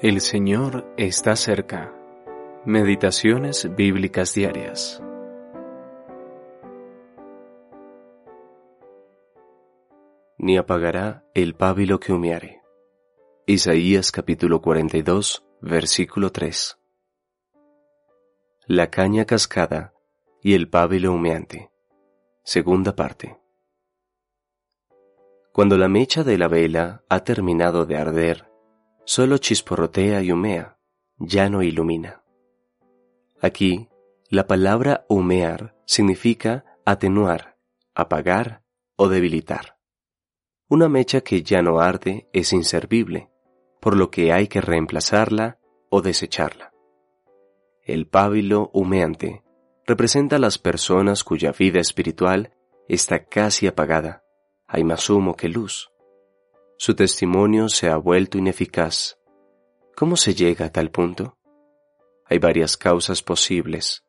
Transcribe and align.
El 0.00 0.20
Señor 0.20 0.94
está 0.96 1.34
cerca. 1.34 1.92
Meditaciones 2.64 3.68
bíblicas 3.74 4.32
diarias. 4.32 5.02
Ni 10.36 10.56
apagará 10.56 11.24
el 11.34 11.56
pábilo 11.56 11.98
que 11.98 12.12
humeare. 12.12 12.62
Isaías 13.44 14.12
capítulo 14.12 14.62
42, 14.62 15.44
versículo 15.62 16.30
3. 16.30 16.78
La 18.66 18.90
caña 18.90 19.24
cascada 19.24 19.94
y 20.40 20.54
el 20.54 20.70
pábilo 20.70 21.12
humeante. 21.12 21.72
Segunda 22.44 22.94
parte. 22.94 23.36
Cuando 25.52 25.76
la 25.76 25.88
mecha 25.88 26.22
de 26.22 26.38
la 26.38 26.46
vela 26.46 27.02
ha 27.08 27.24
terminado 27.24 27.84
de 27.84 27.96
arder, 27.96 28.47
solo 29.08 29.38
chisporrotea 29.38 30.20
y 30.20 30.32
humea, 30.32 30.76
ya 31.16 31.48
no 31.48 31.62
ilumina. 31.62 32.22
Aquí, 33.40 33.88
la 34.28 34.46
palabra 34.46 35.06
humear 35.08 35.74
significa 35.86 36.66
atenuar, 36.84 37.56
apagar 37.94 38.64
o 38.96 39.08
debilitar. 39.08 39.78
Una 40.68 40.90
mecha 40.90 41.22
que 41.22 41.42
ya 41.42 41.62
no 41.62 41.80
arde 41.80 42.28
es 42.34 42.52
inservible, 42.52 43.30
por 43.80 43.96
lo 43.96 44.10
que 44.10 44.30
hay 44.30 44.46
que 44.46 44.60
reemplazarla 44.60 45.58
o 45.88 46.02
desecharla. 46.02 46.74
El 47.84 48.08
pábilo 48.08 48.68
humeante 48.74 49.42
representa 49.86 50.36
a 50.36 50.38
las 50.38 50.58
personas 50.58 51.24
cuya 51.24 51.52
vida 51.52 51.80
espiritual 51.80 52.52
está 52.88 53.24
casi 53.24 53.66
apagada, 53.68 54.22
hay 54.66 54.84
más 54.84 55.08
humo 55.08 55.34
que 55.34 55.48
luz. 55.48 55.90
Su 56.80 56.94
testimonio 56.94 57.68
se 57.68 57.88
ha 57.88 57.96
vuelto 57.96 58.38
ineficaz. 58.38 59.18
¿Cómo 59.96 60.16
se 60.16 60.32
llega 60.32 60.66
a 60.66 60.72
tal 60.72 60.92
punto? 60.92 61.36
Hay 62.24 62.38
varias 62.38 62.76
causas 62.76 63.20
posibles, 63.20 64.04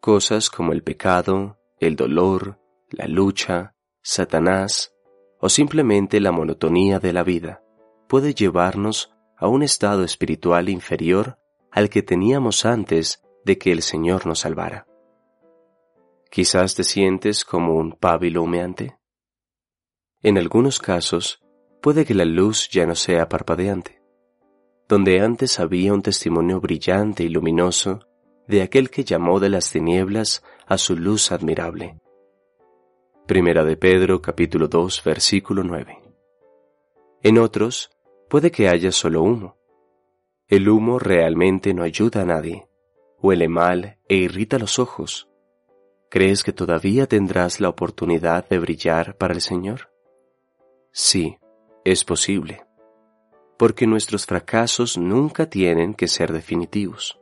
cosas 0.00 0.50
como 0.50 0.72
el 0.72 0.82
pecado, 0.82 1.58
el 1.78 1.96
dolor, 1.96 2.60
la 2.90 3.06
lucha, 3.06 3.74
Satanás 4.02 4.94
o 5.40 5.48
simplemente 5.48 6.20
la 6.20 6.30
monotonía 6.30 7.00
de 7.00 7.14
la 7.14 7.22
vida 7.22 7.62
puede 8.06 8.34
llevarnos 8.34 9.14
a 9.38 9.48
un 9.48 9.62
estado 9.62 10.04
espiritual 10.04 10.68
inferior 10.68 11.38
al 11.70 11.88
que 11.88 12.02
teníamos 12.02 12.66
antes 12.66 13.22
de 13.46 13.56
que 13.56 13.72
el 13.72 13.80
Señor 13.80 14.26
nos 14.26 14.40
salvara. 14.40 14.86
Quizás 16.30 16.74
te 16.74 16.84
sientes 16.84 17.46
como 17.46 17.76
un 17.76 17.92
pábilo 17.92 18.42
humeante. 18.42 18.98
En 20.22 20.36
algunos 20.36 20.78
casos, 20.78 21.40
puede 21.80 22.04
que 22.04 22.14
la 22.14 22.24
luz 22.24 22.68
ya 22.68 22.86
no 22.86 22.94
sea 22.94 23.28
parpadeante. 23.28 24.02
Donde 24.88 25.20
antes 25.20 25.60
había 25.60 25.92
un 25.92 26.02
testimonio 26.02 26.60
brillante 26.60 27.22
y 27.24 27.28
luminoso 27.28 28.00
de 28.46 28.62
aquel 28.62 28.90
que 28.90 29.04
llamó 29.04 29.38
de 29.38 29.48
las 29.48 29.70
tinieblas 29.70 30.42
a 30.66 30.76
su 30.76 30.96
luz 30.96 31.32
admirable. 31.32 32.00
Primera 33.26 33.64
de 33.64 33.76
Pedro 33.76 34.20
capítulo 34.20 34.66
2 34.66 35.04
versículo 35.04 35.62
9. 35.62 35.98
En 37.22 37.38
otros, 37.38 37.90
puede 38.28 38.50
que 38.50 38.68
haya 38.68 38.90
solo 38.90 39.22
humo. 39.22 39.56
El 40.48 40.68
humo 40.68 40.98
realmente 40.98 41.72
no 41.72 41.84
ayuda 41.84 42.22
a 42.22 42.24
nadie, 42.24 42.66
huele 43.20 43.46
mal 43.46 43.98
e 44.08 44.16
irrita 44.16 44.58
los 44.58 44.80
ojos. 44.80 45.28
¿Crees 46.08 46.42
que 46.42 46.52
todavía 46.52 47.06
tendrás 47.06 47.60
la 47.60 47.68
oportunidad 47.68 48.48
de 48.48 48.58
brillar 48.58 49.16
para 49.16 49.32
el 49.32 49.40
Señor? 49.40 49.92
Sí, 50.90 51.38
es 51.84 52.04
posible, 52.04 52.64
porque 53.58 53.86
nuestros 53.86 54.26
fracasos 54.26 54.98
nunca 54.98 55.48
tienen 55.48 55.94
que 55.94 56.08
ser 56.08 56.32
definitivos. 56.32 57.18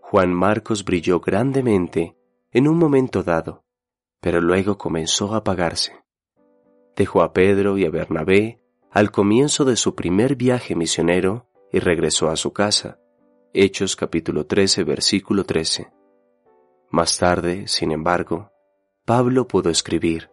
Juan 0.00 0.32
Marcos 0.32 0.84
brilló 0.84 1.20
grandemente 1.20 2.16
en 2.50 2.66
un 2.66 2.78
momento 2.78 3.22
dado, 3.22 3.64
pero 4.20 4.40
luego 4.40 4.78
comenzó 4.78 5.34
a 5.34 5.38
apagarse. 5.38 5.92
Dejó 6.96 7.22
a 7.22 7.32
Pedro 7.32 7.78
y 7.78 7.84
a 7.84 7.90
Bernabé 7.90 8.60
al 8.90 9.10
comienzo 9.10 9.64
de 9.64 9.76
su 9.76 9.94
primer 9.94 10.34
viaje 10.34 10.74
misionero 10.74 11.46
y 11.70 11.78
regresó 11.78 12.30
a 12.30 12.36
su 12.36 12.52
casa. 12.52 12.98
Hechos 13.52 13.96
capítulo 13.96 14.46
13 14.46 14.82
versículo 14.84 15.44
13. 15.44 15.92
Más 16.90 17.18
tarde, 17.18 17.68
sin 17.68 17.92
embargo, 17.92 18.50
Pablo 19.04 19.46
pudo 19.46 19.70
escribir, 19.70 20.30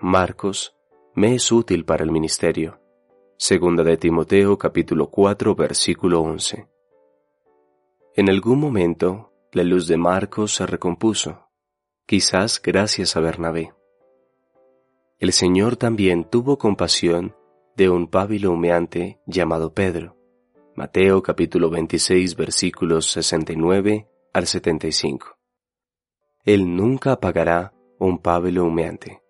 Marcos 0.00 0.77
me 1.18 1.34
es 1.34 1.50
útil 1.50 1.84
para 1.84 2.04
el 2.04 2.12
ministerio. 2.12 2.80
Segunda 3.36 3.82
de 3.82 3.96
Timoteo 3.96 4.56
capítulo 4.56 5.10
4 5.10 5.56
versículo 5.56 6.20
11. 6.20 6.68
En 8.14 8.30
algún 8.30 8.60
momento, 8.60 9.32
la 9.50 9.64
luz 9.64 9.88
de 9.88 9.96
Marcos 9.96 10.54
se 10.54 10.64
recompuso, 10.64 11.48
quizás 12.06 12.62
gracias 12.62 13.16
a 13.16 13.20
Bernabé. 13.20 13.74
El 15.18 15.32
Señor 15.32 15.76
también 15.76 16.22
tuvo 16.22 16.56
compasión 16.56 17.34
de 17.74 17.90
un 17.90 18.06
pábilo 18.06 18.52
humeante 18.52 19.20
llamado 19.26 19.74
Pedro. 19.74 20.16
Mateo 20.76 21.20
capítulo 21.20 21.68
26 21.68 22.36
versículos 22.36 23.10
69 23.10 24.08
al 24.32 24.46
75. 24.46 25.36
Él 26.44 26.76
nunca 26.76 27.10
apagará 27.10 27.74
un 27.98 28.20
pábilo 28.20 28.64
humeante 28.64 29.20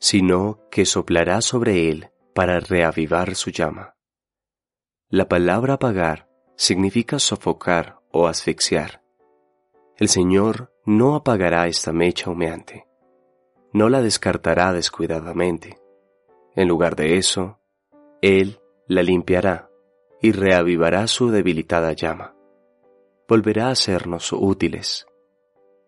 sino 0.00 0.66
que 0.70 0.86
soplará 0.86 1.42
sobre 1.42 1.90
él 1.90 2.10
para 2.34 2.58
reavivar 2.58 3.34
su 3.36 3.50
llama. 3.50 3.96
La 5.10 5.28
palabra 5.28 5.74
apagar 5.74 6.28
significa 6.56 7.18
sofocar 7.18 8.00
o 8.10 8.26
asfixiar. 8.26 9.02
El 9.96 10.08
Señor 10.08 10.72
no 10.86 11.14
apagará 11.14 11.68
esta 11.68 11.92
mecha 11.92 12.30
humeante, 12.30 12.86
no 13.72 13.88
la 13.90 14.00
descartará 14.00 14.72
descuidadamente. 14.72 15.78
En 16.56 16.66
lugar 16.66 16.96
de 16.96 17.18
eso, 17.18 17.60
Él 18.22 18.58
la 18.86 19.02
limpiará 19.02 19.68
y 20.22 20.32
reavivará 20.32 21.06
su 21.06 21.30
debilitada 21.30 21.92
llama. 21.92 22.34
Volverá 23.28 23.68
a 23.68 23.74
sernos 23.74 24.32
útiles. 24.32 25.06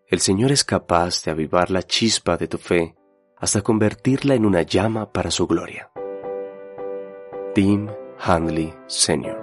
El 0.07 0.19
Señor 0.19 0.51
es 0.51 0.63
capaz 0.63 1.23
de 1.23 1.31
avivar 1.31 1.71
la 1.71 1.81
chispa 1.81 2.37
de 2.37 2.47
tu 2.47 2.57
fe 2.57 2.95
hasta 3.43 3.61
convertirla 3.61 4.35
en 4.35 4.45
una 4.45 4.61
llama 4.61 5.11
para 5.11 5.29
su 5.29 5.47
gloria. 5.47 5.91
Tim 7.53 7.89
Hanley 8.17 8.73
Sr. 8.87 9.42